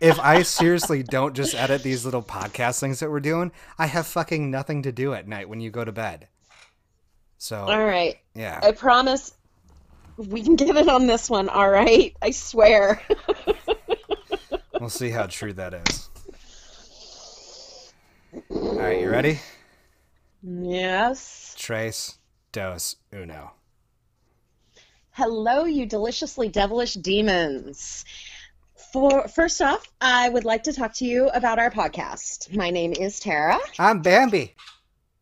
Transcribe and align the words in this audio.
if 0.00 0.18
I 0.18 0.42
seriously 0.42 1.02
don't 1.02 1.34
just 1.34 1.54
edit 1.54 1.82
these 1.82 2.04
little 2.04 2.22
podcast 2.22 2.80
things 2.80 3.00
that 3.00 3.10
we're 3.10 3.20
doing, 3.20 3.52
I 3.78 3.86
have 3.86 4.06
fucking 4.06 4.50
nothing 4.50 4.82
to 4.82 4.92
do 4.92 5.12
at 5.14 5.28
night 5.28 5.48
when 5.48 5.60
you 5.60 5.70
go 5.70 5.84
to 5.84 5.92
bed. 5.92 6.28
So 7.38 7.58
All 7.58 7.84
right. 7.84 8.18
yeah, 8.34 8.60
I 8.62 8.72
promise 8.72 9.32
we 10.16 10.42
can 10.42 10.56
get 10.56 10.76
it 10.76 10.88
on 10.88 11.06
this 11.06 11.30
one, 11.30 11.48
all 11.48 11.70
right? 11.70 12.14
I 12.20 12.30
swear. 12.30 13.00
we'll 14.80 14.90
see 14.90 15.10
how 15.10 15.26
true 15.26 15.52
that 15.54 15.74
is. 15.88 16.10
All 18.50 18.78
right, 18.78 19.00
you 19.00 19.10
ready? 19.10 19.40
yes. 20.42 21.54
Trace, 21.58 22.18
dos, 22.52 22.96
uno. 23.14 23.52
Hello, 25.12 25.64
you 25.64 25.86
deliciously 25.86 26.48
devilish 26.48 26.94
demons. 26.94 28.04
For 28.92 29.28
first 29.28 29.62
off, 29.62 29.86
I 30.00 30.28
would 30.28 30.44
like 30.44 30.64
to 30.64 30.72
talk 30.72 30.94
to 30.94 31.04
you 31.04 31.28
about 31.28 31.60
our 31.60 31.70
podcast. 31.70 32.52
My 32.56 32.70
name 32.70 32.92
is 32.92 33.20
Tara, 33.20 33.60
I'm 33.78 34.02
Bambi. 34.02 34.56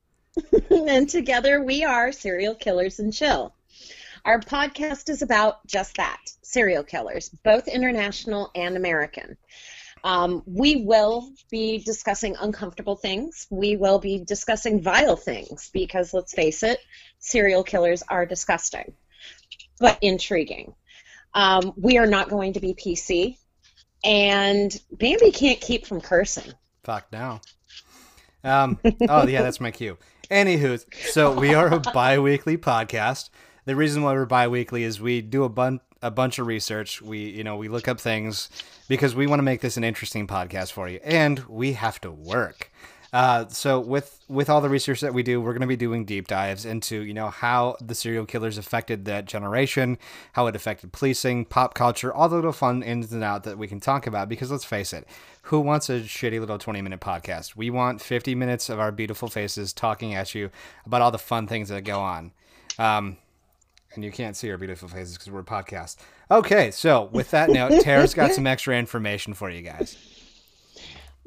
and 0.71 1.07
together 1.07 1.63
we 1.63 1.85
are 1.85 2.11
Serial 2.11 2.55
Killers 2.55 2.99
and 2.99 3.13
Chill. 3.13 3.53
Our 4.25 4.41
podcast 4.41 5.11
is 5.11 5.21
about 5.21 5.67
just 5.67 5.99
that 5.99 6.19
serial 6.41 6.83
killers, 6.83 7.29
both 7.29 7.69
international 7.69 8.51
and 8.55 8.75
American. 8.75 9.37
Um, 10.03 10.43
we 10.47 10.77
will 10.77 11.31
be 11.51 11.77
discussing 11.77 12.37
uncomfortable 12.41 12.97
things. 12.97 13.47
We 13.51 13.77
will 13.77 13.99
be 13.99 14.25
discussing 14.25 14.81
vile 14.81 15.17
things 15.17 15.69
because, 15.75 16.15
let's 16.15 16.33
face 16.33 16.63
it, 16.63 16.81
serial 17.19 17.65
killers 17.65 18.03
are 18.09 18.25
disgusting, 18.25 18.95
but 19.79 19.99
intriguing. 20.01 20.75
Um, 21.35 21.75
we 21.77 21.99
are 21.99 22.07
not 22.07 22.31
going 22.31 22.55
to 22.55 22.61
be 22.61 22.73
PC, 22.73 23.37
and 24.05 24.81
Bambi 24.93 25.31
can't 25.31 25.61
keep 25.61 25.87
from 25.87 26.01
cursing. 26.01 26.53
Fuck 26.85 27.07
no. 27.13 27.41
Um. 28.45 28.79
Oh 29.09 29.27
yeah, 29.27 29.43
that's 29.43 29.61
my 29.61 29.71
cue. 29.71 29.99
Anywho, 30.31 30.85
so 31.11 31.33
we 31.39 31.55
are 31.55 31.73
a 31.73 31.81
bi-weekly 31.81 32.59
podcast. 32.59 33.31
The 33.65 33.75
reason 33.77 34.03
why 34.03 34.13
we're 34.13 34.27
bi-weekly 34.27 34.85
is 34.85 35.01
we 35.01 35.21
do 35.21 35.45
a 35.45 35.49
bun 35.49 35.81
a 36.03 36.11
bunch 36.11 36.39
of 36.39 36.47
research. 36.47 37.03
We 37.03 37.31
you 37.31 37.45
know 37.45 37.57
we 37.57 37.69
look 37.69 37.89
up 37.89 38.01
things 38.01 38.49
because 38.89 39.15
we 39.15 39.27
want 39.27 39.41
to 39.41 39.45
make 39.45 39.61
this 39.61 39.77
an 39.77 39.85
interesting 39.85 40.27
podcast 40.27 40.73
for 40.73 40.89
you, 40.89 41.01
and 41.03 41.41
we 41.49 41.73
have 41.73 42.01
to 42.03 42.11
work. 42.11 42.71
Uh, 43.13 43.49
so 43.49 43.81
with 43.81 44.23
with 44.29 44.51
all 44.51 44.61
the 44.61 44.69
research 44.69 45.01
that 45.01 45.15
we 45.15 45.23
do, 45.23 45.41
we're 45.41 45.53
going 45.53 45.63
to 45.63 45.67
be 45.67 45.77
doing 45.77 46.05
deep 46.05 46.27
dives 46.27 46.67
into 46.67 47.01
you 47.01 47.15
know 47.15 47.31
how 47.31 47.77
the 47.81 47.95
serial 47.95 48.27
killers 48.27 48.59
affected 48.59 49.07
that 49.07 49.25
generation, 49.25 49.97
how 50.33 50.47
it 50.47 50.55
affected 50.55 50.93
policing, 50.93 51.47
pop 51.47 51.73
culture, 51.73 52.13
all 52.13 52.29
the 52.29 52.37
little 52.37 52.53
fun 52.53 52.83
ins 52.83 53.11
and 53.13 53.25
outs 53.25 53.47
that 53.47 53.57
we 53.57 53.67
can 53.67 53.81
talk 53.81 54.07
about. 54.07 54.29
Because 54.29 54.51
let's 54.51 54.65
face 54.65 54.93
it, 54.93 55.07
who 55.43 55.61
wants 55.61 55.89
a 55.89 56.01
shitty 56.01 56.39
little 56.39 56.59
twenty 56.59 56.83
minute 56.83 57.01
podcast? 57.01 57.57
We 57.57 57.71
want 57.71 58.03
fifty 58.03 58.35
minutes 58.35 58.69
of 58.69 58.79
our 58.79 58.93
beautiful 58.93 59.29
faces 59.29 59.73
talking 59.73 60.15
at 60.15 60.35
you 60.35 60.51
about 60.85 61.01
all 61.01 61.11
the 61.11 61.19
fun 61.19 61.47
things 61.47 61.71
that 61.71 61.83
go 61.85 62.01
on. 62.01 62.33
Um, 62.79 63.17
and 63.95 64.05
you 64.05 64.13
can't 64.13 64.37
see 64.37 64.51
our 64.51 64.59
beautiful 64.59 64.87
faces 64.87 65.15
because 65.15 65.33
we're 65.33 65.41
a 65.41 65.45
podcast. 65.45 65.97
Okay, 66.31 66.71
so 66.71 67.05
with 67.05 67.31
that 67.31 67.49
note, 67.49 67.81
Tara's 67.81 68.13
got 68.13 68.33
some 68.35 68.47
extra 68.47 68.77
information 68.77 69.33
for 69.33 69.49
you 69.49 69.63
guys. 69.63 69.97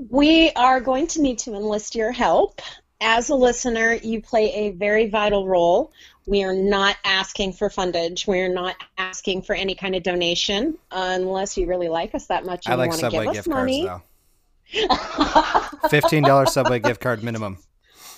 We 0.09 0.51
are 0.51 0.81
going 0.81 1.07
to 1.07 1.21
need 1.21 1.39
to 1.39 1.53
enlist 1.53 1.95
your 1.95 2.11
help. 2.11 2.61
As 2.99 3.29
a 3.29 3.35
listener, 3.35 3.93
you 3.93 4.21
play 4.21 4.53
a 4.53 4.71
very 4.71 5.09
vital 5.09 5.47
role. 5.47 5.91
We 6.27 6.43
are 6.43 6.53
not 6.53 6.97
asking 7.03 7.53
for 7.53 7.69
fundage. 7.69 8.27
We 8.27 8.39
are 8.41 8.49
not 8.49 8.75
asking 8.97 9.41
for 9.43 9.53
any 9.53 9.75
kind 9.75 9.95
of 9.95 10.03
donation 10.03 10.77
unless 10.91 11.57
you 11.57 11.67
really 11.67 11.89
like 11.89 12.13
us 12.13 12.27
that 12.27 12.45
much 12.45 12.65
and 12.65 12.73
I 12.73 12.77
like 12.77 12.85
you 12.85 12.89
want 12.89 12.99
to 12.99 13.05
Subway 13.07 13.19
give 13.25 13.29
us 13.29 13.35
gift 13.37 13.47
money. 13.47 13.87
cards 13.87 14.03
though. 15.81 15.87
Fifteen 15.89 16.23
dollars 16.23 16.53
Subway 16.53 16.79
gift 16.79 17.01
card 17.01 17.23
minimum. 17.23 17.57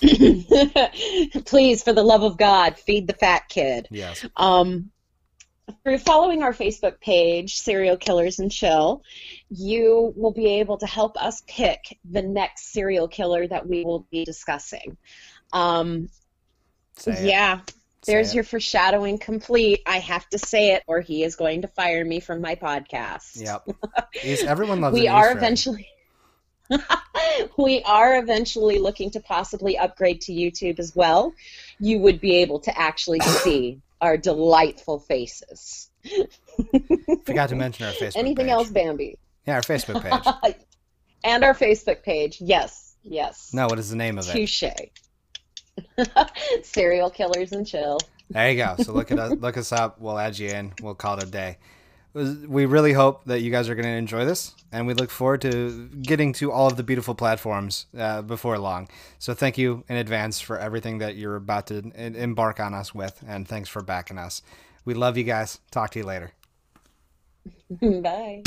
Please, 0.00 1.82
for 1.82 1.92
the 1.92 2.02
love 2.02 2.22
of 2.22 2.36
God, 2.36 2.78
feed 2.78 3.06
the 3.06 3.14
fat 3.14 3.48
kid. 3.48 3.88
Yes. 3.90 4.24
Um, 4.36 4.90
through 5.82 5.98
following 5.98 6.42
our 6.42 6.52
Facebook 6.52 7.00
page, 7.00 7.56
Serial 7.56 7.96
Killers 7.96 8.38
and 8.38 8.50
Chill, 8.50 9.02
you 9.50 10.12
will 10.16 10.32
be 10.32 10.60
able 10.60 10.78
to 10.78 10.86
help 10.86 11.16
us 11.16 11.42
pick 11.46 11.98
the 12.04 12.22
next 12.22 12.72
serial 12.72 13.08
killer 13.08 13.46
that 13.46 13.66
we 13.66 13.84
will 13.84 14.06
be 14.10 14.24
discussing. 14.24 14.96
Um, 15.52 16.08
yeah, 17.06 17.60
Say 18.02 18.12
there's 18.12 18.30
it. 18.30 18.34
your 18.34 18.44
foreshadowing 18.44 19.18
complete. 19.18 19.82
I 19.86 19.98
have 19.98 20.28
to 20.30 20.38
say 20.38 20.72
it, 20.72 20.82
or 20.86 21.00
he 21.00 21.22
is 21.22 21.36
going 21.36 21.62
to 21.62 21.68
fire 21.68 22.04
me 22.04 22.20
from 22.20 22.40
my 22.40 22.54
podcast. 22.56 23.40
Yep. 23.40 23.68
Everyone 24.46 24.80
loves. 24.80 24.94
we 24.94 25.08
are 25.08 25.32
eventually. 25.32 25.88
we 27.58 27.82
are 27.82 28.18
eventually 28.18 28.78
looking 28.78 29.10
to 29.10 29.20
possibly 29.20 29.76
upgrade 29.76 30.20
to 30.22 30.32
YouTube 30.32 30.78
as 30.78 30.94
well. 30.94 31.32
You 31.78 31.98
would 32.00 32.20
be 32.20 32.36
able 32.36 32.60
to 32.60 32.78
actually 32.78 33.20
see 33.20 33.80
our 34.00 34.16
delightful 34.16 34.98
faces. 34.98 35.90
Forgot 37.24 37.48
to 37.50 37.56
mention 37.56 37.86
our 37.86 37.92
Facebook. 37.92 38.16
Anything 38.16 38.46
page. 38.46 38.52
else, 38.52 38.70
Bambi? 38.70 39.18
Yeah, 39.46 39.56
our 39.56 39.62
Facebook 39.62 40.02
page. 40.02 40.54
and 41.24 41.44
our 41.44 41.54
Facebook 41.54 42.02
page. 42.02 42.40
Yes, 42.40 42.96
yes. 43.02 43.50
No, 43.52 43.66
what 43.66 43.78
is 43.78 43.90
the 43.90 43.96
name 43.96 44.18
of 44.18 44.28
it? 44.28 44.32
Touche. 44.32 44.64
Serial 46.62 47.10
killers 47.10 47.52
and 47.52 47.66
chill. 47.66 47.98
There 48.30 48.50
you 48.50 48.56
go. 48.56 48.76
So 48.82 48.92
look 48.92 49.10
at 49.10 49.18
us, 49.18 49.32
look 49.38 49.56
us 49.56 49.72
up. 49.72 50.00
We'll 50.00 50.18
add 50.18 50.38
you 50.38 50.48
in. 50.48 50.72
We'll 50.82 50.94
call 50.94 51.18
it 51.18 51.24
a 51.24 51.26
day. 51.26 51.58
We 52.14 52.66
really 52.66 52.92
hope 52.92 53.24
that 53.24 53.40
you 53.40 53.50
guys 53.50 53.68
are 53.68 53.74
going 53.74 53.86
to 53.86 53.90
enjoy 53.90 54.24
this, 54.24 54.54
and 54.70 54.86
we 54.86 54.94
look 54.94 55.10
forward 55.10 55.40
to 55.42 55.88
getting 56.00 56.32
to 56.34 56.52
all 56.52 56.68
of 56.68 56.76
the 56.76 56.84
beautiful 56.84 57.16
platforms 57.16 57.86
uh, 57.98 58.22
before 58.22 58.56
long. 58.58 58.88
So 59.18 59.34
thank 59.34 59.58
you 59.58 59.82
in 59.88 59.96
advance 59.96 60.40
for 60.40 60.56
everything 60.56 60.98
that 60.98 61.16
you're 61.16 61.34
about 61.34 61.66
to 61.68 61.90
embark 61.96 62.60
on 62.60 62.72
us 62.72 62.94
with, 62.94 63.22
and 63.26 63.48
thanks 63.48 63.68
for 63.68 63.82
backing 63.82 64.18
us. 64.18 64.42
We 64.84 64.94
love 64.94 65.16
you 65.16 65.24
guys. 65.24 65.58
Talk 65.72 65.90
to 65.90 65.98
you 65.98 66.04
later. 66.04 66.30
Bye. 67.80 68.42